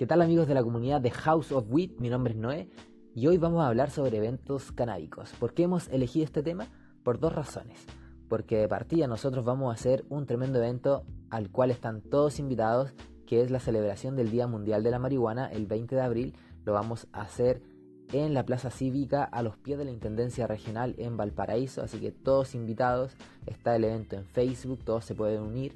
¿Qué 0.00 0.06
tal 0.06 0.22
amigos 0.22 0.48
de 0.48 0.54
la 0.54 0.62
comunidad 0.62 1.02
de 1.02 1.10
House 1.10 1.52
of 1.52 1.66
Wheat? 1.68 1.98
Mi 1.98 2.08
nombre 2.08 2.32
es 2.32 2.38
Noé 2.38 2.70
y 3.14 3.26
hoy 3.26 3.36
vamos 3.36 3.60
a 3.60 3.66
hablar 3.66 3.90
sobre 3.90 4.16
eventos 4.16 4.72
canábicos. 4.72 5.34
¿Por 5.38 5.52
qué 5.52 5.64
hemos 5.64 5.88
elegido 5.88 6.24
este 6.24 6.42
tema? 6.42 6.68
Por 7.04 7.20
dos 7.20 7.34
razones. 7.34 7.84
Porque 8.26 8.56
de 8.56 8.66
partida 8.66 9.06
nosotros 9.08 9.44
vamos 9.44 9.70
a 9.70 9.74
hacer 9.74 10.06
un 10.08 10.24
tremendo 10.24 10.58
evento 10.58 11.04
al 11.28 11.50
cual 11.50 11.70
están 11.70 12.00
todos 12.00 12.38
invitados, 12.38 12.94
que 13.26 13.42
es 13.42 13.50
la 13.50 13.60
celebración 13.60 14.16
del 14.16 14.30
Día 14.30 14.46
Mundial 14.46 14.82
de 14.82 14.90
la 14.90 14.98
Marihuana 14.98 15.48
el 15.52 15.66
20 15.66 15.94
de 15.94 16.00
abril. 16.00 16.34
Lo 16.64 16.72
vamos 16.72 17.06
a 17.12 17.20
hacer 17.20 17.62
en 18.10 18.32
la 18.32 18.46
Plaza 18.46 18.70
Cívica 18.70 19.24
a 19.24 19.42
los 19.42 19.58
pies 19.58 19.76
de 19.76 19.84
la 19.84 19.90
Intendencia 19.90 20.46
Regional 20.46 20.94
en 20.96 21.18
Valparaíso, 21.18 21.82
así 21.82 22.00
que 22.00 22.10
todos 22.10 22.54
invitados. 22.54 23.18
Está 23.44 23.76
el 23.76 23.84
evento 23.84 24.16
en 24.16 24.24
Facebook, 24.24 24.82
todos 24.82 25.04
se 25.04 25.14
pueden 25.14 25.42
unir. 25.42 25.74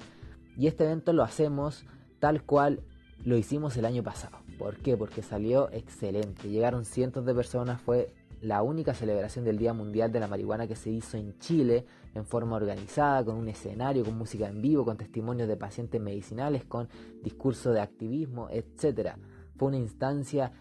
Y 0.57 0.65
este 0.65 0.85
evento 0.85 1.13
lo 1.13 1.21
hacemos 1.21 1.85
tal 2.19 2.41
cual 2.41 2.81
lo 3.23 3.37
hicimos 3.37 3.77
el 3.77 3.85
año 3.85 4.03
pasado. 4.03 4.37
¿Por 4.57 4.77
qué? 4.77 4.97
Porque 4.97 5.21
salió 5.21 5.69
excelente. 5.71 6.49
Llegaron 6.49 6.85
cientos 6.85 7.25
de 7.25 7.33
personas, 7.33 7.81
fue 7.81 8.13
la 8.41 8.61
única 8.61 8.93
celebración 8.93 9.43
del 9.45 9.57
Día 9.57 9.73
Mundial 9.73 10.11
de 10.11 10.19
la 10.19 10.27
Marihuana 10.27 10.67
que 10.67 10.75
se 10.75 10.89
hizo 10.89 11.17
en 11.17 11.37
Chile 11.39 11.85
en 12.13 12.25
forma 12.25 12.55
organizada, 12.55 13.25
con 13.25 13.35
un 13.35 13.47
escenario, 13.47 14.05
con 14.05 14.17
música 14.17 14.47
en 14.47 14.61
vivo, 14.61 14.85
con 14.85 14.97
testimonios 14.97 15.47
de 15.47 15.57
pacientes 15.57 15.99
medicinales, 15.99 16.63
con 16.65 16.87
discurso 17.23 17.71
de 17.71 17.81
activismo, 17.81 18.47
etc. 18.49 19.15
Fue 19.57 19.69
una 19.69 19.77
instancia 19.77 20.51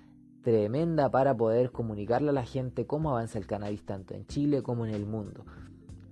tremenda 0.42 1.10
para 1.10 1.36
poder 1.36 1.70
comunicarle 1.70 2.30
a 2.30 2.32
la 2.32 2.44
gente 2.44 2.86
cómo 2.86 3.10
avanza 3.10 3.38
el 3.38 3.46
cannabis 3.46 3.84
tanto 3.84 4.14
en 4.14 4.26
Chile 4.26 4.62
como 4.62 4.86
en 4.86 4.94
el 4.94 5.06
mundo. 5.06 5.44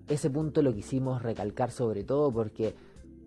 Ese 0.09 0.31
punto 0.31 0.63
lo 0.63 0.75
quisimos 0.75 1.23
recalcar 1.23 1.71
sobre 1.71 2.05
todo 2.05 2.33
porque 2.33 2.75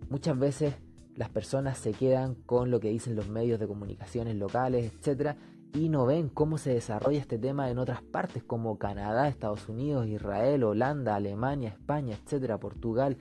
muchas 0.08 0.38
veces 0.38 0.74
las 1.16 1.30
personas 1.30 1.78
se 1.78 1.92
quedan 1.92 2.34
con 2.34 2.70
lo 2.70 2.78
que 2.78 2.90
dicen 2.90 3.16
los 3.16 3.28
medios 3.28 3.58
de 3.58 3.66
comunicaciones 3.66 4.36
locales, 4.36 4.92
etcétera, 4.92 5.36
y 5.72 5.88
no 5.88 6.06
ven 6.06 6.28
cómo 6.28 6.58
se 6.58 6.72
desarrolla 6.72 7.18
este 7.18 7.38
tema 7.38 7.70
en 7.70 7.78
otras 7.78 8.02
partes 8.02 8.42
como 8.42 8.78
Canadá, 8.78 9.28
Estados 9.28 9.68
Unidos, 9.68 10.06
Israel, 10.06 10.64
Holanda, 10.64 11.16
Alemania, 11.16 11.70
España, 11.70 12.16
etcétera, 12.22 12.58
Portugal. 12.58 13.16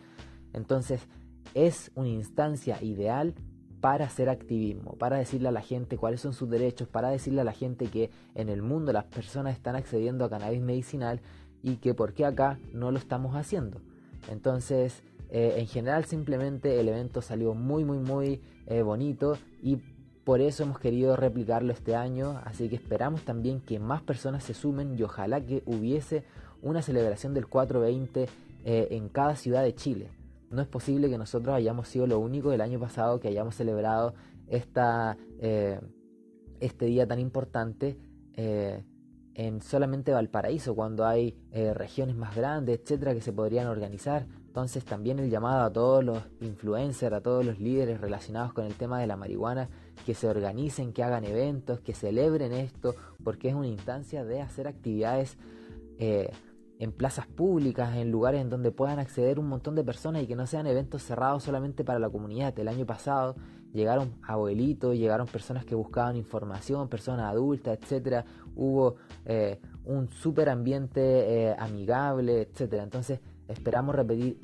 Entonces, 0.54 1.02
es 1.54 1.92
una 1.96 2.10
instancia 2.10 2.82
ideal 2.82 3.34
para 3.82 4.06
hacer 4.06 4.30
activismo, 4.30 4.96
para 4.98 5.18
decirle 5.18 5.50
a 5.50 5.52
la 5.52 5.62
gente 5.62 5.98
cuáles 5.98 6.22
son 6.22 6.34
sus 6.34 6.50
derechos, 6.50 6.88
para 6.88 7.10
decirle 7.10 7.42
a 7.42 7.46
la 7.46 7.52
gente 7.52 7.88
que 7.88 8.10
en 8.34 8.50
el 8.50 8.62
mundo 8.62 8.92
las 8.94 9.06
personas 9.06 9.56
están 9.56 9.76
accediendo 9.76 10.26
a 10.26 10.30
cannabis 10.30 10.62
medicinal 10.62 11.22
y 11.62 11.78
que 11.78 11.94
por 11.94 12.14
qué 12.14 12.26
acá 12.26 12.60
no 12.74 12.92
lo 12.92 12.98
estamos 12.98 13.36
haciendo. 13.36 13.82
Entonces, 14.30 15.04
eh, 15.30 15.56
en 15.58 15.68
general 15.68 16.06
simplemente 16.06 16.80
el 16.80 16.88
evento 16.88 17.22
salió 17.22 17.54
muy 17.54 17.84
muy 17.84 17.98
muy 17.98 18.42
eh, 18.68 18.82
bonito 18.82 19.38
y 19.62 19.78
por 20.24 20.42
eso 20.42 20.64
hemos 20.64 20.80
querido 20.80 21.16
replicarlo 21.16 21.72
este 21.72 21.96
año, 21.96 22.42
así 22.46 22.68
que 22.68 22.76
esperamos 22.76 23.22
también 23.22 23.62
que 23.62 23.80
más 23.80 24.02
personas 24.02 24.44
se 24.44 24.56
sumen 24.56 24.98
y 24.98 25.04
ojalá 25.04 25.42
que 25.42 25.62
hubiese 25.68 26.24
una 26.64 26.82
celebración 26.82 27.36
del 27.36 27.46
420 27.46 28.28
eh, 28.64 28.88
en 28.90 29.10
cada 29.10 29.36
ciudad 29.36 29.62
de 29.62 29.76
Chile. 29.76 30.10
No 30.50 30.64
es 30.64 30.68
posible 30.68 31.10
que 31.10 31.20
nosotros 31.20 31.54
hayamos 31.54 31.90
sido 31.90 32.08
lo 32.08 32.20
único 32.20 32.50
del 32.50 32.62
año 32.62 32.80
pasado 32.80 33.20
que 33.20 33.28
hayamos 33.28 33.56
celebrado 33.56 34.16
esta, 34.48 35.18
este 36.60 36.86
día 36.86 37.06
tan 37.08 37.20
importante 37.20 37.98
en 38.36 39.62
solamente 39.62 40.12
Valparaíso, 40.12 40.76
cuando 40.76 41.06
hay 41.06 41.36
regiones 41.74 42.16
más 42.16 42.36
grandes, 42.36 42.80
etcétera, 42.80 43.14
que 43.14 43.22
se 43.22 43.34
podrían 43.34 43.68
organizar. 43.68 44.26
Entonces 44.56 44.86
también 44.86 45.20
el 45.20 45.30
llamado 45.30 45.66
a 45.66 45.70
todos 45.70 46.02
los 46.02 46.20
influencers, 46.40 47.14
a 47.14 47.20
todos 47.20 47.46
los 47.46 47.60
líderes 47.60 48.00
relacionados 48.00 48.54
con 48.54 48.64
el 48.64 48.74
tema 48.74 49.02
de 49.02 49.06
la 49.06 49.18
marihuana, 49.18 49.68
que 50.06 50.14
se 50.14 50.30
organicen, 50.30 50.94
que 50.94 51.04
hagan 51.04 51.26
eventos, 51.26 51.82
que 51.82 51.94
celebren 51.94 52.54
esto, 52.54 52.96
porque 53.22 53.50
es 53.50 53.54
una 53.54 53.68
instancia 53.68 54.24
de 54.24 54.40
hacer 54.40 54.70
actividades 54.70 55.38
eh, 56.00 56.32
en 56.80 56.94
plazas 56.94 57.28
públicas, 57.28 57.98
en 57.98 58.12
lugares 58.12 58.40
en 58.40 58.50
donde 58.50 58.72
puedan 58.72 58.98
acceder 58.98 59.40
un 59.40 59.50
montón 59.50 59.76
de 59.76 59.84
personas 59.84 60.24
y 60.24 60.28
que 60.28 60.38
no 60.38 60.48
sean 60.48 60.68
eventos 60.68 61.04
cerrados 61.04 61.44
solamente 61.44 61.84
para 61.84 62.00
la 62.00 62.10
comunidad. 62.10 62.58
El 62.58 62.70
año 62.70 62.86
pasado 62.86 63.36
llegaron 63.74 64.14
abuelitos, 64.24 64.96
llegaron 64.96 65.28
personas 65.28 65.66
que 65.66 65.76
buscaban 65.76 66.16
información, 66.16 66.88
personas 66.88 67.30
adultas, 67.30 67.78
etcétera. 67.82 68.24
Hubo 68.56 68.96
eh, 69.26 69.60
un 69.84 70.08
súper 70.08 70.48
ambiente 70.48 71.02
eh, 71.50 71.56
amigable, 71.60 72.44
etcétera. 72.44 72.84
Entonces 72.84 73.20
Esperamos 73.48 73.96
repetir 73.96 74.38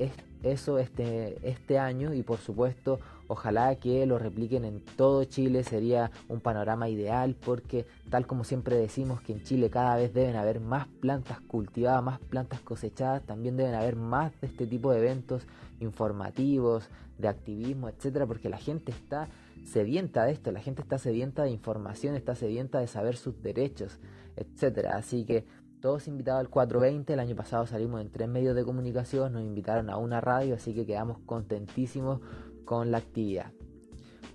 eso 0.44 0.78
este, 0.78 1.38
este 1.48 1.80
año 1.80 2.14
y 2.14 2.22
por 2.22 2.38
supuesto 2.38 3.00
ojalá 3.28 3.76
que 3.76 4.06
lo 4.06 4.20
repliquen 4.20 4.66
en 4.66 4.84
todo 4.98 5.24
Chile, 5.24 5.64
sería 5.64 6.12
un 6.28 6.40
panorama 6.42 6.90
ideal 6.90 7.36
porque 7.36 7.86
tal 8.10 8.28
como 8.28 8.44
siempre 8.44 8.76
decimos 8.76 9.22
que 9.22 9.34
en 9.34 9.44
Chile 9.44 9.70
cada 9.70 9.96
vez 9.96 10.14
deben 10.14 10.36
haber 10.36 10.60
más 10.60 10.88
plantas 11.00 11.40
cultivadas, 11.42 12.04
más 12.04 12.20
plantas 12.20 12.60
cosechadas, 12.60 13.24
también 13.24 13.58
deben 13.58 13.74
haber 13.74 13.96
más 13.96 14.34
de 14.42 14.48
este 14.48 14.68
tipo 14.68 14.92
de 14.92 15.00
eventos 15.00 15.48
informativos, 15.80 16.90
de 17.18 17.28
activismo, 17.28 17.88
etcétera, 17.88 18.26
porque 18.26 18.50
la 18.50 18.58
gente 18.58 18.92
está 18.92 19.30
sedienta 19.64 20.26
de 20.26 20.34
esto, 20.34 20.52
la 20.52 20.60
gente 20.60 20.82
está 20.82 20.98
sedienta 20.98 21.44
de 21.44 21.52
información, 21.52 22.16
está 22.16 22.36
sedienta 22.36 22.80
de 22.80 22.88
saber 22.88 23.16
sus 23.16 23.42
derechos, 23.42 24.00
etcétera. 24.36 24.98
Así 24.98 25.24
que 25.24 25.46
todos 25.82 26.08
invitados 26.08 26.40
al 26.40 26.50
420, 26.50 27.14
el 27.14 27.20
año 27.20 27.36
pasado 27.36 27.66
salimos 27.66 28.00
en 28.02 28.12
tres 28.12 28.30
medios 28.30 28.56
de 28.56 28.64
comunicación, 28.64 29.34
nos 29.34 29.42
invitaron 29.42 29.90
a 29.90 29.98
una 29.98 30.22
radio, 30.22 30.56
así 30.56 30.74
que 30.74 30.86
quedamos 30.86 31.18
contentísimos 31.26 32.22
con 32.64 32.92
la 32.92 33.00
actividad. 33.00 33.52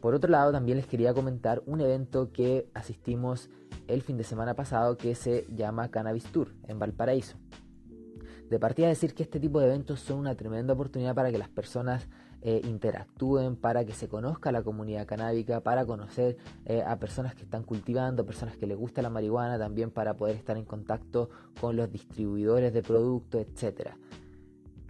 Por 0.01 0.15
otro 0.15 0.31
lado, 0.31 0.53
también 0.53 0.77
les 0.77 0.87
quería 0.87 1.15
comentar 1.15 1.63
un 1.65 1.81
evento 1.81 2.33
que 2.33 2.69
asistimos 2.75 3.49
el 3.87 4.03
fin 4.03 4.19
de 4.19 4.25
semana 4.25 4.55
pasado 4.55 4.97
que 4.97 5.15
se 5.15 5.47
llama 5.55 5.89
Cannabis 5.89 6.25
Tour 6.25 6.49
en 6.65 6.79
Valparaíso. 6.79 7.39
De 8.49 8.59
partida 8.61 8.87
decir 8.87 9.15
que 9.15 9.25
este 9.25 9.41
tipo 9.41 9.59
de 9.61 9.67
eventos 9.67 10.01
son 10.01 10.19
una 10.19 10.35
tremenda 10.37 10.75
oportunidad 10.75 11.15
para 11.15 11.33
que 11.33 11.39
las 11.39 11.49
personas 11.49 12.07
eh, 12.43 12.61
interactúen, 12.65 13.57
para 13.57 13.85
que 13.85 13.93
se 13.93 14.07
conozca 14.07 14.53
la 14.53 14.63
comunidad 14.63 15.05
canábica, 15.07 15.61
para 15.61 15.85
conocer 15.85 16.37
eh, 16.65 16.83
a 16.87 16.97
personas 16.99 17.35
que 17.35 17.43
están 17.43 17.65
cultivando, 17.65 18.25
personas 18.25 18.57
que 18.57 18.67
les 18.67 18.77
gusta 18.77 19.03
la 19.03 19.11
marihuana, 19.11 19.59
también 19.59 19.91
para 19.91 20.15
poder 20.15 20.37
estar 20.37 20.57
en 20.57 20.65
contacto 20.65 21.29
con 21.61 21.75
los 21.75 21.91
distribuidores 21.91 22.73
de 22.73 22.83
productos, 22.83 23.41
etcétera. 23.41 23.97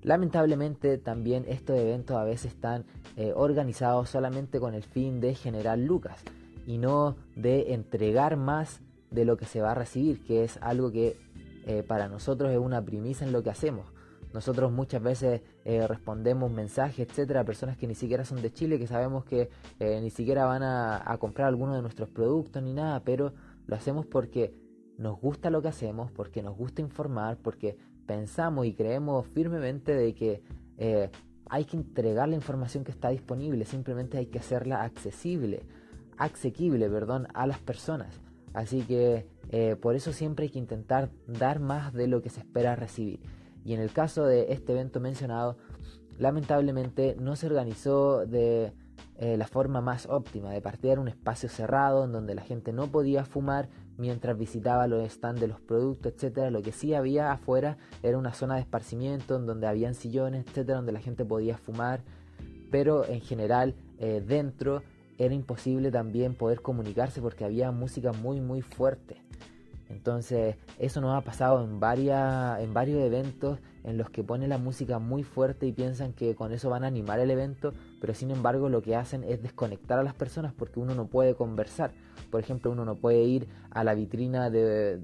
Lamentablemente 0.03 0.99
también 0.99 1.47
estos 1.49 1.78
eventos 1.78 2.16
a 2.16 2.25
veces 2.25 2.53
están 2.53 2.84
eh, 3.16 3.33
organizados 3.34 4.11
solamente 4.11 4.61
con 4.61 4.75
el 4.75 4.83
fin 4.83 5.21
de 5.21 5.34
generar 5.34 5.78
lucas 5.78 6.21
y 6.66 6.77
no 6.77 7.16
de 7.37 7.72
entregar 7.72 8.37
más 8.37 8.83
de 9.11 9.25
lo 9.25 9.39
que 9.39 9.47
se 9.47 9.62
va 9.62 9.71
a 9.71 9.75
recibir, 9.75 10.22
que 10.25 10.45
es 10.45 10.59
algo 10.61 10.93
que 10.93 11.16
para 11.88 12.09
nosotros 12.09 12.53
es 12.53 12.59
una 12.59 12.81
premisa 12.84 13.25
en 13.25 13.32
lo 13.32 13.43
que 13.43 13.50
hacemos. 13.50 13.87
Nosotros 14.37 14.71
muchas 14.71 15.03
veces 15.03 15.41
eh, 15.65 15.87
respondemos 15.87 16.53
mensajes, 16.53 17.09
etcétera, 17.09 17.41
a 17.41 17.44
personas 17.44 17.78
que 17.78 17.87
ni 17.87 17.94
siquiera 17.94 18.22
son 18.22 18.43
de 18.43 18.53
Chile, 18.53 18.78
que 18.78 18.87
sabemos 18.87 19.25
que 19.25 19.49
eh, 19.81 19.99
ni 20.03 20.10
siquiera 20.10 20.44
van 20.44 20.62
a, 20.62 21.16
comprar 21.19 21.49
alguno 21.49 21.75
de 21.75 21.81
nuestros 21.81 22.10
productos 22.10 22.62
ni 22.62 22.75
nada, 22.75 23.00
pero 23.00 23.32
lo 23.66 23.77
hacemos 23.77 24.04
porque 24.04 24.53
nos 24.99 25.19
gusta 25.19 25.49
lo 25.49 25.62
que 25.62 25.69
hacemos, 25.69 26.12
porque 26.12 26.43
nos 26.43 26.54
gusta 26.54 26.82
informar, 26.82 27.38
porque 27.38 27.78
pensamos 28.06 28.66
y 28.66 28.75
creemos 28.75 29.27
firmemente 29.27 29.94
de 29.94 30.15
que 30.15 30.43
eh, 30.77 31.10
hay 31.48 31.65
que 31.65 31.78
entregar 31.78 32.28
la 32.28 32.34
información 32.34 32.84
que 32.84 32.91
está 32.91 33.09
disponible, 33.09 33.65
simplemente 33.65 34.19
hay 34.19 34.27
que 34.27 34.38
hacerla 34.38 34.83
accesible, 34.83 35.62
asequible, 36.19 36.91
perdón, 36.91 37.27
a 37.33 37.47
las 37.47 37.60
personas. 37.60 38.21
Así 38.53 38.83
que 38.83 39.27
por 39.81 39.95
eso 39.95 40.12
siempre 40.12 40.45
hay 40.45 40.51
que 40.51 40.59
intentar 40.59 41.11
dar 41.27 41.61
más 41.61 41.93
de 41.93 42.09
lo 42.09 42.21
que 42.21 42.31
se 42.31 42.41
espera 42.41 42.77
recibir. 42.77 43.21
Y 43.65 43.75
en 43.75 43.81
el 43.81 43.93
caso 43.93 44.25
de 44.25 44.53
este 44.53 44.73
evento 44.73 45.01
mencionado, 45.01 45.57
lamentablemente 46.19 47.17
no 47.19 47.37
se 47.37 47.47
organizó 47.47 48.27
de 48.27 48.73
eh, 49.19 49.37
la 49.39 49.47
forma 49.47 49.81
más 49.81 50.07
óptima, 50.07 50.51
de 50.51 50.61
partir 50.61 50.93
en 50.93 50.99
un 50.99 51.09
espacio 51.09 51.49
cerrado 51.49 52.05
en 52.05 52.12
donde 52.12 52.34
la 52.34 52.43
gente 52.43 52.73
no 52.73 52.89
podía 52.89 53.25
fumar 53.25 53.71
mientras 53.97 54.37
visitaba 54.37 54.87
los 54.87 55.10
stands 55.10 55.41
de 55.41 55.48
los 55.48 55.59
productos, 55.59 56.13
etcétera. 56.13 56.51
Lo 56.51 56.60
que 56.60 56.72
sí 56.72 56.93
había 56.93 57.33
afuera 57.33 57.78
era 58.03 58.19
una 58.19 58.34
zona 58.34 58.57
de 58.57 58.60
esparcimiento 58.60 59.37
en 59.37 59.47
donde 59.47 59.66
habían 59.66 59.95
sillones, 59.95 60.47
etcétera, 60.47 60.77
donde 60.77 60.93
la 60.93 61.01
gente 61.01 61.25
podía 61.25 61.57
fumar, 61.57 62.03
pero 62.71 63.07
en 63.07 63.22
general 63.22 63.75
eh, 63.98 64.22
dentro 64.25 64.83
era 65.18 65.34
imposible 65.34 65.91
también 65.91 66.34
poder 66.34 66.63
comunicarse 66.63 67.21
porque 67.21 67.45
había 67.45 67.71
música 67.71 68.13
muy 68.13 68.41
muy 68.41 68.63
fuerte. 68.63 69.22
Entonces, 69.88 70.56
eso 70.78 71.00
nos 71.00 71.16
ha 71.16 71.21
pasado 71.21 71.62
en, 71.62 71.78
varias, 71.78 72.60
en 72.60 72.74
varios 72.74 73.00
eventos 73.03 73.59
en 73.84 73.97
los 73.97 74.10
que 74.10 74.24
ponen 74.24 74.48
la 74.48 74.59
música 74.59 74.98
muy 74.98 75.22
fuerte 75.22 75.65
y 75.66 75.72
piensan 75.72 76.12
que 76.12 76.34
con 76.34 76.53
eso 76.53 76.68
van 76.68 76.83
a 76.83 76.88
animar 76.88 77.21
el 77.21 77.30
evento, 77.30 77.72
pero 78.00 78.15
sin 78.15 78.33
embargo 78.33 78.68
lo 78.68 78.83
que 78.83 78.97
hacen 78.97 79.22
es 79.22 79.41
desconectar 79.41 80.00
a 80.00 80.03
las 80.03 80.15
personas 80.15 80.53
porque 80.53 80.80
uno 80.80 80.94
no 80.97 81.06
puede 81.06 81.36
conversar. 81.36 81.92
Por 82.30 82.41
ejemplo, 82.41 82.72
uno 82.72 82.84
no 82.84 82.97
puede 82.97 83.22
ir 83.22 83.47
a 83.71 83.84
la 83.84 83.94
vitrina 83.94 84.50
de, 84.50 84.98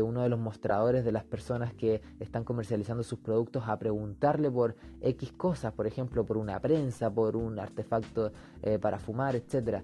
uno 0.00 0.22
de 0.22 0.28
los 0.28 0.38
mostradores 0.38 1.04
de 1.04 1.10
las 1.10 1.24
personas 1.24 1.74
que 1.74 2.00
están 2.20 2.44
comercializando 2.44 3.02
sus 3.02 3.18
productos 3.18 3.64
a 3.66 3.76
preguntarle 3.80 4.48
por 4.52 4.76
X 5.00 5.32
cosas, 5.32 5.72
por 5.72 5.88
ejemplo, 5.88 6.24
por 6.24 6.36
una 6.36 6.60
prensa, 6.60 7.10
por 7.10 7.36
un 7.36 7.58
artefacto 7.58 8.30
eh, 8.62 8.78
para 8.78 9.00
fumar, 9.00 9.34
etcétera 9.34 9.82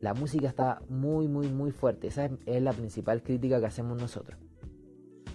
la 0.00 0.14
música 0.14 0.48
está 0.48 0.80
muy, 0.88 1.28
muy, 1.28 1.48
muy 1.48 1.72
fuerte. 1.72 2.06
Esa 2.08 2.30
es, 2.46 2.62
la 2.62 2.72
principal 2.72 3.22
crítica 3.22 3.60
que 3.60 3.66
hacemos 3.66 4.00
nosotros. 4.00 4.38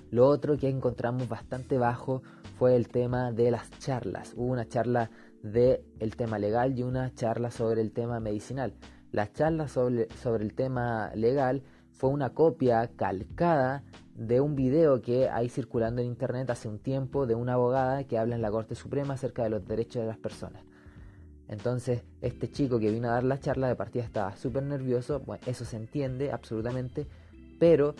Lo 0.09 0.27
otro 0.27 0.57
que 0.57 0.69
encontramos 0.69 1.27
bastante 1.27 1.77
bajo 1.77 2.23
fue 2.57 2.75
el 2.75 2.87
tema 2.87 3.31
de 3.31 3.51
las 3.51 3.69
charlas. 3.79 4.33
Hubo 4.35 4.51
una 4.51 4.67
charla 4.67 5.11
del 5.43 5.81
el 5.99 6.15
tema 6.15 6.39
legal 6.39 6.77
y 6.77 6.83
una 6.83 7.13
charla 7.13 7.51
sobre 7.51 7.81
el 7.81 7.91
tema 7.91 8.19
medicinal. 8.19 8.73
La 9.11 9.31
charla 9.31 9.67
sobre, 9.67 10.07
sobre 10.21 10.43
el 10.43 10.53
tema 10.53 11.11
legal 11.15 11.63
fue 11.91 12.09
una 12.09 12.31
copia 12.33 12.89
calcada 12.95 13.83
de 14.15 14.41
un 14.41 14.55
video 14.55 15.01
que 15.01 15.29
hay 15.29 15.49
circulando 15.49 16.01
en 16.01 16.07
internet 16.07 16.49
hace 16.49 16.67
un 16.67 16.79
tiempo 16.79 17.27
de 17.27 17.35
una 17.35 17.53
abogada 17.53 18.05
que 18.05 18.17
habla 18.17 18.35
en 18.35 18.41
la 18.41 18.51
Corte 18.51 18.75
Suprema 18.75 19.13
acerca 19.13 19.43
de 19.43 19.49
los 19.49 19.67
derechos 19.67 20.01
de 20.01 20.07
las 20.07 20.17
personas. 20.17 20.64
Entonces, 21.47 22.03
este 22.21 22.49
chico 22.49 22.79
que 22.79 22.89
vino 22.89 23.09
a 23.09 23.13
dar 23.13 23.23
la 23.23 23.39
charla 23.39 23.67
de 23.67 23.75
partida 23.75 24.03
estaba 24.03 24.35
súper 24.35 24.63
nervioso, 24.63 25.19
bueno, 25.19 25.43
eso 25.45 25.63
se 25.63 25.77
entiende 25.77 26.31
absolutamente, 26.31 27.05
pero 27.59 27.95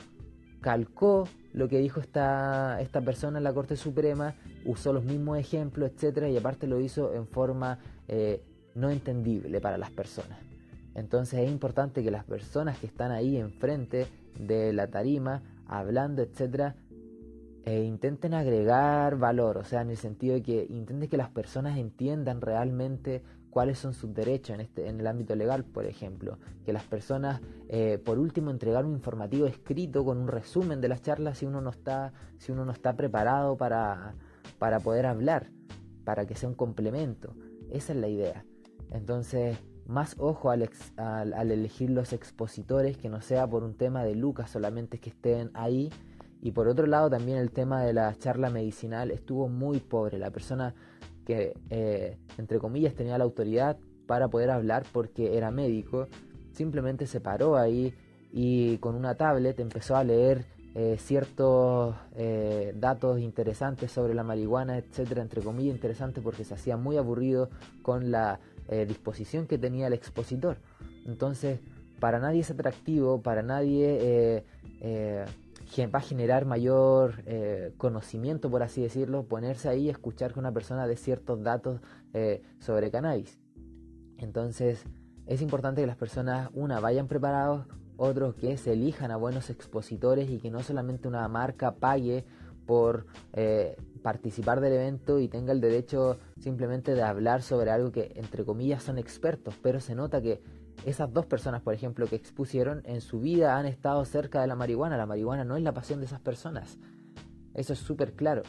calcó 0.62 1.28
lo 1.54 1.70
que 1.70 1.78
dijo 1.78 2.00
esta, 2.00 2.82
esta 2.82 3.02
persona 3.02 3.38
en 3.38 3.44
la 3.44 3.54
Corte 3.54 3.78
Suprema, 3.78 4.34
usó 4.66 4.94
los 4.94 5.04
mismos 5.04 5.38
ejemplos, 5.38 5.92
etcétera, 5.92 6.28
y 6.28 6.38
aparte 6.38 6.66
lo 6.66 6.80
hizo 6.80 7.14
en 7.14 7.28
forma 7.28 7.78
eh, 8.08 8.42
no 8.74 8.90
entendible 8.90 9.62
para 9.62 9.78
las 9.78 9.92
personas. 9.92 10.40
Entonces 10.96 11.42
es 11.42 11.52
importante 11.52 12.04
que 12.04 12.10
las 12.10 12.24
personas 12.24 12.80
que 12.80 12.88
están 12.88 13.12
ahí 13.12 13.38
enfrente 13.38 14.08
de 14.40 14.74
la 14.74 14.88
tarima, 14.88 15.44
hablando, 15.68 16.24
etcétera, 16.24 16.76
eh, 17.66 17.84
intenten 17.84 18.34
agregar 18.34 19.18
valor, 19.18 19.58
o 19.58 19.64
sea, 19.64 19.82
en 19.82 19.90
el 19.90 19.98
sentido 19.98 20.36
de 20.36 20.44
que 20.44 20.68
intenten 20.70 21.10
que 21.10 21.18
las 21.18 21.30
personas 21.30 21.78
entiendan 21.78 22.42
realmente 22.42 23.24
cuáles 23.50 23.80
son 23.80 23.94
sus 23.94 24.14
derechos 24.14 24.54
en, 24.54 24.60
este, 24.60 24.88
en 24.88 25.00
el 25.00 25.08
ámbito 25.08 25.34
legal, 25.36 25.64
por 25.64 25.86
ejemplo. 25.86 26.38
Que 26.64 26.74
las 26.74 26.84
personas, 26.84 27.42
eh, 27.70 27.98
por 28.04 28.20
último, 28.20 28.52
entregar 28.52 28.86
un 28.86 28.92
informativo 28.92 29.48
escrito 29.48 30.04
con 30.04 30.18
un 30.18 30.28
resumen 30.28 30.82
de 30.82 30.90
las 30.90 31.02
charlas 31.02 31.38
si 31.40 31.46
uno 31.46 31.62
no 31.62 31.70
está, 31.70 32.14
si 32.38 32.52
uno 32.52 32.66
no 32.66 32.72
está 32.72 32.96
preparado 32.96 33.58
para, 33.58 34.14
para 34.60 34.80
poder 34.80 35.06
hablar, 35.06 35.48
para 36.04 36.26
que 36.26 36.36
sea 36.36 36.50
un 36.50 36.56
complemento. 36.56 37.34
Esa 37.72 37.94
es 37.94 38.00
la 38.00 38.10
idea. 38.10 38.46
Entonces, 38.92 39.58
más 39.88 40.16
ojo 40.20 40.50
al, 40.50 40.70
al, 40.98 41.52
elegir 41.52 41.90
los 41.90 42.14
expositores, 42.14 42.98
que 42.98 43.10
no 43.10 43.22
sea 43.22 43.48
por 43.48 43.64
un 43.64 43.76
tema 43.76 44.04
de 44.04 44.16
Lucas 44.16 44.52
solamente 44.52 45.00
que 45.00 45.10
estén 45.10 45.52
ahí. 45.54 45.90
Y 46.46 46.52
por 46.52 46.68
otro 46.68 46.86
lado 46.86 47.10
también 47.10 47.40
el 47.40 47.50
tema 47.50 47.84
de 47.84 47.92
la 47.92 48.16
charla 48.20 48.52
medicinal 48.52 49.10
estuvo 49.10 49.50
muy 49.50 49.80
pobre. 49.80 50.20
La 50.20 50.30
persona 50.30 50.76
que, 51.26 51.58
eh, 51.72 52.20
entre 52.38 52.60
comillas, 52.60 52.94
tenía 52.94 53.18
la 53.18 53.24
autoridad 53.24 53.78
para 54.06 54.28
poder 54.28 54.52
hablar 54.52 54.84
porque 54.92 55.38
era 55.38 55.50
médico, 55.50 56.08
simplemente 56.52 57.08
se 57.08 57.20
paró 57.20 57.58
ahí 57.58 57.96
y 58.32 58.78
con 58.78 58.94
una 58.94 59.16
tablet 59.16 59.60
empezó 59.60 59.96
a 59.96 60.04
leer 60.04 60.46
eh, 60.76 60.98
ciertos 61.00 61.96
eh, 62.16 62.76
datos 62.78 63.20
interesantes 63.20 63.92
sobre 63.92 64.14
la 64.14 64.24
marihuana, 64.24 64.78
etcétera, 64.78 65.24
entre 65.24 65.42
comillas 65.42 65.74
interesantes 65.74 66.24
porque 66.24 66.44
se 66.44 66.54
hacía 66.54 66.78
muy 66.78 66.98
aburrido 66.98 67.50
con 67.82 68.12
la 68.12 68.40
disposición 68.88 69.48
que 69.48 69.58
tenía 69.58 69.88
el 69.88 69.94
expositor. 69.94 70.58
Entonces, 71.08 71.60
para 72.00 72.20
nadie 72.20 72.42
es 72.42 72.50
atractivo, 72.52 73.22
para 73.22 73.44
nadie 73.44 74.44
va 75.94 76.00
a 76.00 76.02
generar 76.02 76.46
mayor 76.46 77.24
conocimiento, 77.78 78.50
por 78.50 78.64
así 78.64 78.82
decirlo, 78.82 79.26
ponerse 79.26 79.70
ahí 79.70 79.84
y 79.86 79.90
escuchar 79.90 80.34
que 80.34 80.40
una 80.40 80.52
persona 80.52 80.88
de 80.88 80.96
ciertos 80.96 81.44
datos 81.44 81.82
sobre 82.60 82.92
cannabis. 82.92 83.40
Entonces, 84.18 84.86
es 85.26 85.42
importante 85.42 85.82
que 85.82 85.88
las 85.88 85.98
personas, 85.98 86.50
una, 86.54 86.80
vayan 86.80 87.08
preparados, 87.08 87.66
otros 87.98 88.36
que 88.36 88.58
se 88.58 88.74
elijan 88.74 89.12
a 89.12 89.18
buenos 89.18 89.50
expositores 89.50 90.30
y 90.30 90.40
que 90.40 90.52
no 90.52 90.62
solamente 90.62 91.08
una 91.08 91.28
marca 91.28 91.76
pague 91.76 92.26
por 92.66 93.06
eh, 93.34 93.78
participar 94.02 94.60
del 94.60 94.74
evento 94.74 95.20
y 95.20 95.28
tenga 95.28 95.52
el 95.52 95.62
derecho 95.62 96.18
simplemente 96.40 96.94
de 96.94 97.04
hablar 97.04 97.42
sobre 97.42 97.72
algo 97.72 97.92
que 97.92 98.12
entre 98.16 98.44
comillas 98.44 98.84
son 98.84 98.98
expertos, 98.98 99.56
pero 99.62 99.80
se 99.80 99.96
nota 99.96 100.22
que 100.22 100.42
esas 100.86 101.12
dos 101.14 101.26
personas, 101.26 101.62
por 101.62 101.74
ejemplo, 101.74 102.08
que 102.08 102.16
expusieron 102.16 102.82
en 102.86 103.02
su 103.02 103.20
vida 103.20 103.58
han 103.58 103.66
estado 103.66 104.04
cerca 104.06 104.42
de 104.42 104.48
la 104.48 104.56
marihuana. 104.56 104.98
La 104.98 105.06
marihuana 105.06 105.44
no 105.44 105.56
es 105.58 105.64
la 105.64 105.74
pasión 105.74 106.00
de 106.00 106.06
esas 106.06 106.20
personas. 106.20 106.78
Eso 107.54 107.74
es 107.74 107.80
súper 107.80 108.14
claro. 108.14 108.44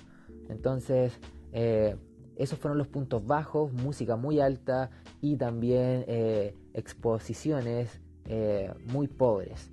Entonces, 0.49 1.19
eh, 1.53 1.97
esos 2.37 2.59
fueron 2.59 2.79
los 2.79 2.89
puntos 2.89 3.27
bajos, 3.27 3.73
música 3.73 4.17
muy 4.17 4.41
alta 4.41 4.91
y 5.21 5.37
también 5.37 6.05
eh, 6.09 6.55
exposiciones 6.75 8.01
muy 8.89 9.07
pobres. 9.07 9.71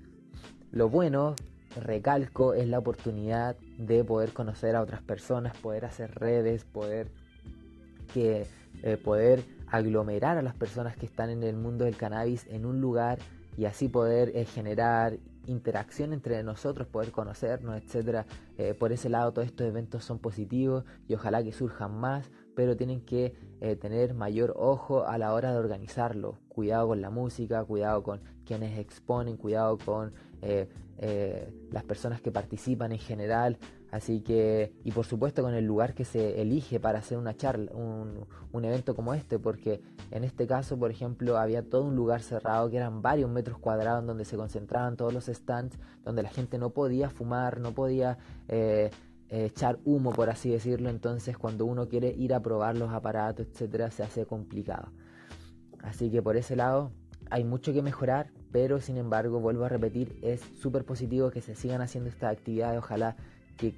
Lo 0.71 0.87
bueno 0.87 1.33
recalco, 1.81 2.53
es 2.53 2.67
la 2.67 2.79
oportunidad 2.79 3.55
de 3.77 4.03
poder 4.03 4.31
conocer 4.33 4.75
a 4.75 4.81
otras 4.81 5.01
personas, 5.01 5.57
poder 5.57 5.85
hacer 5.85 6.13
redes, 6.15 6.65
poder 6.65 7.07
que 8.13 8.45
eh, 8.83 8.97
poder 8.97 9.43
aglomerar 9.73 10.37
a 10.37 10.41
las 10.41 10.55
personas 10.55 10.95
que 10.95 11.05
están 11.05 11.29
en 11.29 11.43
el 11.43 11.55
mundo 11.55 11.85
del 11.85 11.97
cannabis 11.97 12.45
en 12.47 12.65
un 12.65 12.79
lugar 12.79 13.19
y 13.57 13.65
así 13.65 13.89
poder 13.89 14.31
eh, 14.35 14.45
generar 14.45 15.17
interacción 15.45 16.13
entre 16.13 16.41
nosotros, 16.43 16.87
poder 16.87 17.11
conocernos, 17.11 17.75
etcétera. 17.81 18.25
Eh, 18.57 18.73
por 18.73 18.91
ese 18.91 19.09
lado, 19.09 19.33
todos 19.33 19.47
estos 19.47 19.67
eventos 19.67 20.05
son 20.05 20.19
positivos 20.19 20.85
y 21.07 21.15
ojalá 21.15 21.43
que 21.43 21.51
surjan 21.51 21.99
más, 21.99 22.31
pero 22.55 22.77
tienen 22.77 23.01
que 23.01 23.35
tener 23.79 24.13
mayor 24.13 24.53
ojo 24.57 25.07
a 25.07 25.17
la 25.17 25.33
hora 25.33 25.53
de 25.53 25.57
organizarlo. 25.57 26.37
Cuidado 26.49 26.89
con 26.89 27.01
la 27.01 27.09
música, 27.09 27.63
cuidado 27.63 28.03
con 28.03 28.19
quienes 28.45 28.77
exponen, 28.77 29.37
cuidado 29.37 29.77
con 29.77 30.13
eh, 30.97 31.51
las 31.71 31.83
personas 31.83 32.21
que 32.21 32.31
participan 32.31 32.91
en 32.91 32.99
general. 32.99 33.57
Así 33.93 34.21
que, 34.21 34.73
y 34.83 34.91
por 34.91 35.05
supuesto 35.05 35.43
con 35.43 35.53
el 35.53 35.65
lugar 35.65 35.93
que 35.93 36.03
se 36.03 36.41
elige 36.41 36.79
para 36.79 36.97
hacer 36.97 37.15
una 37.19 37.37
charla, 37.37 37.71
un, 37.73 38.25
un, 38.51 38.65
evento 38.65 38.95
como 38.95 39.13
este, 39.13 39.37
porque 39.37 39.81
en 40.09 40.23
este 40.23 40.47
caso, 40.47 40.79
por 40.79 40.89
ejemplo, 40.89 41.37
había 41.37 41.61
todo 41.61 41.83
un 41.83 41.95
lugar 41.95 42.23
cerrado 42.23 42.71
que 42.71 42.77
eran 42.77 43.03
varios 43.03 43.29
metros 43.29 43.59
cuadrados 43.59 44.01
en 44.01 44.07
donde 44.07 44.25
se 44.25 44.35
concentraban 44.35 44.97
todos 44.97 45.13
los 45.13 45.25
stands, 45.25 45.77
donde 46.03 46.23
la 46.23 46.29
gente 46.29 46.57
no 46.57 46.71
podía 46.71 47.11
fumar, 47.11 47.59
no 47.59 47.73
podía 47.73 48.17
eh, 48.47 48.89
echar 49.29 49.77
humo, 49.85 50.11
por 50.11 50.31
así 50.31 50.49
decirlo. 50.49 50.89
Entonces, 50.89 51.37
cuando 51.37 51.67
uno 51.67 51.87
quiere 51.87 52.09
ir 52.17 52.33
a 52.33 52.39
probar 52.39 52.75
los 52.75 52.91
aparatos, 52.91 53.45
etcétera, 53.45 53.91
se 53.91 54.01
hace 54.01 54.25
complicado. 54.25 54.91
Así 55.83 56.09
que 56.09 56.23
por 56.23 56.35
ese 56.35 56.55
lado 56.55 56.91
hay 57.29 57.43
mucho 57.43 57.73
que 57.73 57.83
mejorar, 57.83 58.31
pero 58.51 58.81
sin 58.81 58.97
embargo, 58.97 59.39
vuelvo 59.39 59.65
a 59.65 59.69
repetir, 59.69 60.17
es 60.23 60.41
súper 60.59 60.83
positivo 60.83 61.29
que 61.29 61.41
se 61.41 61.53
sigan 61.53 61.81
haciendo 61.81 62.09
estas 62.09 62.31
actividades, 62.31 62.79
ojalá 62.79 63.17
que, 63.57 63.73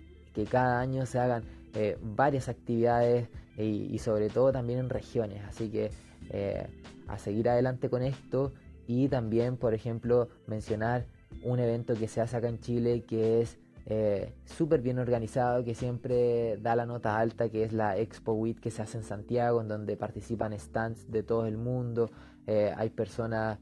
cada 0.49 0.81
año 0.81 1.05
se 1.05 1.17
hagan 1.17 1.43
eh, 1.73 1.97
varias 2.01 2.49
actividades 2.49 3.29
y, 3.57 3.97
sobre 3.99 4.29
todo 4.29 4.51
también 4.51 4.79
en 4.79 4.89
regiones, 4.89 5.41
así 5.47 5.69
que 5.69 5.89
eh, 6.29 6.67
a 7.07 7.17
seguir 7.17 7.47
adelante 7.47 7.89
con 7.89 8.01
esto 8.03 8.51
y 8.85 9.07
también, 9.07 9.55
por 9.55 9.73
ejemplo, 9.73 10.27
mencionar 10.45 11.05
un 11.41 11.59
evento 11.59 11.95
que 11.95 12.09
se 12.09 12.19
hace 12.19 12.35
acá 12.35 12.49
en 12.49 12.59
Chile 12.59 13.05
que 13.07 13.41
es 13.41 13.57
eh, 13.85 14.33
súper 14.43 14.81
bien 14.81 14.99
organizado, 14.99 15.63
que 15.63 15.73
siempre 15.73 16.57
da 16.57 16.75
la 16.75 16.85
nota 16.85 17.17
alta, 17.17 17.47
que 17.47 17.63
es 17.63 17.71
la 17.71 17.97
Expo 17.97 18.33
WIT 18.33 18.59
que 18.59 18.71
se 18.71 18.81
hace 18.81 18.97
en 18.97 19.03
Santiago, 19.03 19.61
en 19.61 19.69
donde 19.69 19.95
participan 19.95 20.57
stands 20.59 21.09
de 21.09 21.23
todo 21.23 21.45
el 21.45 21.57
mundo, 21.57 22.09
hay 22.47 22.89
personas 22.89 23.57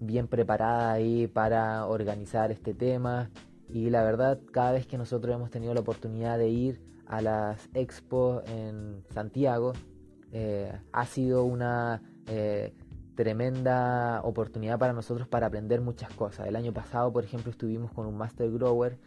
bien 0.00 0.28
preparada 0.28 0.92
ahí 0.92 1.26
para 1.26 1.86
organizar 1.86 2.50
este 2.50 2.74
tema 2.74 3.30
y 3.68 3.90
la 3.90 4.02
verdad 4.02 4.40
cada 4.52 4.72
vez 4.72 4.86
que 4.86 4.98
nosotros 4.98 5.34
hemos 5.34 5.50
tenido 5.50 5.74
la 5.74 5.80
oportunidad 5.80 6.38
de 6.38 6.48
ir 6.48 6.80
a 7.06 7.20
las 7.20 7.68
expos 7.74 8.42
en 8.48 9.04
Santiago 9.10 9.72
eh, 10.32 10.72
ha 10.92 11.06
sido 11.06 11.44
una 11.44 12.02
eh, 12.26 12.74
tremenda 13.14 14.20
oportunidad 14.22 14.78
para 14.78 14.92
nosotros 14.92 15.26
para 15.26 15.46
aprender 15.46 15.80
muchas 15.80 16.12
cosas. 16.12 16.46
El 16.46 16.56
año 16.56 16.72
pasado, 16.72 17.12
por 17.12 17.24
ejemplo, 17.24 17.50
estuvimos 17.50 17.92
con 17.92 18.06
un 18.06 18.16
Master 18.16 18.50
Grower 18.50 18.98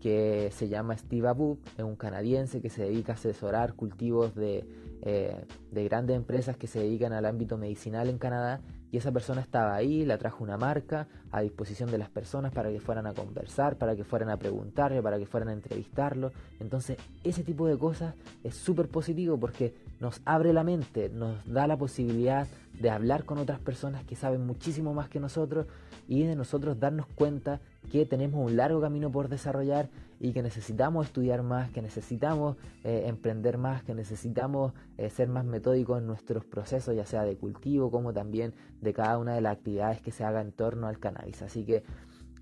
que 0.00 0.50
se 0.50 0.68
llama 0.68 0.96
Steve 0.96 1.28
Abub, 1.28 1.60
es 1.78 1.84
un 1.84 1.94
canadiense 1.94 2.60
que 2.60 2.70
se 2.70 2.82
dedica 2.82 3.12
a 3.12 3.14
asesorar 3.14 3.74
cultivos 3.74 4.34
de, 4.34 4.66
eh, 5.02 5.44
de 5.70 5.84
grandes 5.84 6.16
empresas 6.16 6.56
que 6.56 6.66
se 6.66 6.80
dedican 6.80 7.12
al 7.12 7.24
ámbito 7.24 7.56
medicinal 7.56 8.08
en 8.08 8.18
Canadá 8.18 8.60
y 8.92 8.98
esa 8.98 9.10
persona 9.10 9.40
estaba 9.40 9.74
ahí, 9.74 10.04
la 10.04 10.18
trajo 10.18 10.44
una 10.44 10.58
marca 10.58 11.08
a 11.32 11.40
disposición 11.40 11.90
de 11.90 11.96
las 11.96 12.10
personas 12.10 12.52
para 12.52 12.70
que 12.70 12.78
fueran 12.78 13.06
a 13.06 13.14
conversar, 13.14 13.76
para 13.76 13.96
que 13.96 14.04
fueran 14.04 14.28
a 14.28 14.36
preguntarle, 14.36 15.02
para 15.02 15.18
que 15.18 15.24
fueran 15.24 15.48
a 15.48 15.54
entrevistarlo. 15.54 16.30
Entonces 16.60 16.98
ese 17.24 17.42
tipo 17.42 17.66
de 17.66 17.78
cosas 17.78 18.14
es 18.44 18.54
súper 18.54 18.88
positivo 18.88 19.38
porque 19.38 19.74
nos 19.98 20.20
abre 20.26 20.52
la 20.52 20.62
mente, 20.62 21.08
nos 21.08 21.42
da 21.46 21.66
la 21.66 21.78
posibilidad 21.78 22.46
de 22.78 22.90
hablar 22.90 23.24
con 23.24 23.38
otras 23.38 23.60
personas 23.60 24.04
que 24.04 24.14
saben 24.14 24.46
muchísimo 24.46 24.92
más 24.92 25.08
que 25.08 25.20
nosotros 25.20 25.66
y 26.06 26.24
de 26.24 26.36
nosotros 26.36 26.78
darnos 26.78 27.06
cuenta 27.06 27.60
que 27.90 28.04
tenemos 28.04 28.44
un 28.44 28.56
largo 28.56 28.82
camino 28.82 29.10
por 29.10 29.30
desarrollar 29.30 29.88
y 30.22 30.32
que 30.32 30.40
necesitamos 30.40 31.06
estudiar 31.06 31.42
más, 31.42 31.72
que 31.72 31.82
necesitamos 31.82 32.56
eh, 32.84 33.06
emprender 33.06 33.58
más, 33.58 33.82
que 33.82 33.92
necesitamos 33.92 34.72
eh, 34.96 35.10
ser 35.10 35.28
más 35.28 35.44
metódicos 35.44 35.98
en 35.98 36.06
nuestros 36.06 36.44
procesos, 36.44 36.94
ya 36.94 37.04
sea 37.04 37.24
de 37.24 37.36
cultivo 37.36 37.90
como 37.90 38.12
también 38.12 38.54
de 38.80 38.92
cada 38.92 39.18
una 39.18 39.34
de 39.34 39.40
las 39.40 39.56
actividades 39.56 40.00
que 40.00 40.12
se 40.12 40.22
haga 40.22 40.40
en 40.40 40.52
torno 40.52 40.86
al 40.86 41.00
cannabis. 41.00 41.42
Así 41.42 41.64
que 41.64 41.82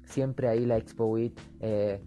siempre 0.05 0.49
ahí 0.49 0.67
la 0.67 0.77
Expo 0.77 1.07
WIT 1.07 1.41
eh, 1.61 2.03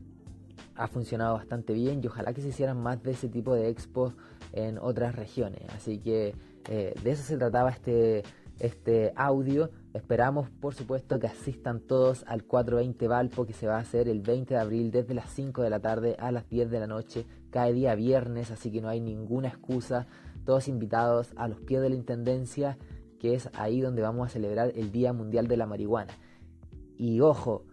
ha 0.76 0.88
funcionado 0.88 1.34
bastante 1.34 1.74
bien 1.74 2.02
y 2.04 2.08
ojalá 2.08 2.34
que 2.34 2.42
se 2.42 2.50
hicieran 2.50 2.78
más 2.80 3.02
de 3.02 3.10
ese 3.10 3.28
tipo 3.28 3.56
de 3.56 3.70
expos 3.70 4.14
en 4.52 4.78
otras 4.78 5.16
regiones. 5.16 5.64
Así 5.76 5.98
que 5.98 6.36
de 6.70 7.12
eso 7.12 7.24
se 7.24 7.36
trataba 7.36 7.72
este 7.72 8.24
este 8.60 9.12
audio. 9.16 9.70
Esperamos, 9.94 10.50
por 10.50 10.74
supuesto, 10.74 11.20
que 11.20 11.28
asistan 11.28 11.80
todos 11.80 12.24
al 12.28 12.46
420 12.46 13.08
Valpo 13.08 13.46
que 13.46 13.54
se 13.54 13.68
va 13.68 13.76
a 13.76 13.82
hacer 13.82 14.10
el 14.10 14.22
20 14.22 14.56
de 14.56 14.60
abril 14.60 14.90
desde 14.90 15.14
las 15.14 15.30
5 15.30 15.62
de 15.62 15.70
la 15.70 15.82
tarde 15.82 16.16
a 16.18 16.32
las 16.32 16.50
10 16.50 16.72
de 16.72 16.80
la 16.80 16.88
noche, 16.88 17.28
cada 17.52 17.68
día 17.68 17.94
viernes, 17.94 18.50
así 18.50 18.72
que 18.72 18.82
no 18.82 18.90
hay 18.90 19.00
ninguna 19.00 19.50
excusa. 19.50 20.08
Todos 20.46 20.68
invitados 20.68 21.32
a 21.36 21.48
los 21.48 21.60
pies 21.60 21.80
de 21.82 21.90
la 21.90 21.96
Intendencia, 21.96 22.80
que 23.20 23.36
es 23.36 23.52
ahí 23.54 23.82
donde 23.82 24.02
vamos 24.02 24.26
a 24.26 24.32
celebrar 24.32 24.72
el 24.76 24.92
Día 24.92 25.14
Mundial 25.14 25.48
de 25.48 25.58
la 25.58 25.68
Marihuana. 25.68 26.18
Y 26.98 27.20
ojo, 27.20 27.66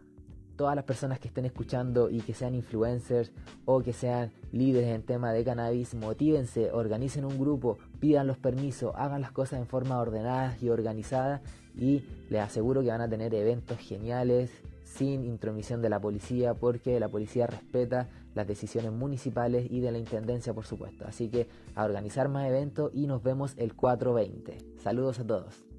todas 0.61 0.77
las 0.77 0.85
personas 0.85 1.19
que 1.19 1.29
estén 1.29 1.47
escuchando 1.47 2.11
y 2.11 2.21
que 2.21 2.35
sean 2.35 2.55
influencers 2.55 3.33
o 3.65 3.81
que 3.81 3.95
sean 3.95 4.31
líderes 4.53 4.91
en 4.91 5.03
tema 5.03 5.33
de 5.33 5.43
cannabis, 5.43 5.95
motívense, 5.95 6.71
organicen 6.71 7.25
un 7.25 7.39
grupo, 7.39 7.79
pidan 7.99 8.27
los 8.27 8.37
permisos, 8.37 8.93
hagan 8.95 9.23
las 9.23 9.33
cosas 9.33 9.59
en 9.59 9.67
forma 9.67 9.99
ordenada 9.99 10.59
y 10.61 10.69
organizada 10.69 11.41
y 11.75 12.05
les 12.29 12.43
aseguro 12.43 12.83
que 12.83 12.89
van 12.89 13.01
a 13.01 13.09
tener 13.09 13.35
eventos 13.35 13.79
geniales 13.79 14.51
sin 14.85 15.25
intromisión 15.25 15.81
de 15.81 15.89
la 15.89 15.99
policía 15.99 16.53
porque 16.53 17.01
la 17.01 17.09
policía 17.09 17.47
respeta 17.47 18.11
las 18.35 18.47
decisiones 18.47 18.93
municipales 18.93 19.67
y 19.71 19.81
de 19.81 19.93
la 19.93 19.99
intendencia 19.99 20.53
por 20.53 20.67
supuesto. 20.67 21.07
Así 21.09 21.31
que 21.31 21.49
a 21.75 21.87
organizar 21.87 22.29
más 22.29 22.47
eventos 22.47 22.91
y 22.93 23.07
nos 23.07 23.23
vemos 23.23 23.55
el 23.57 23.75
420. 23.75 24.59
Saludos 24.77 25.21
a 25.21 25.27
todos. 25.27 25.70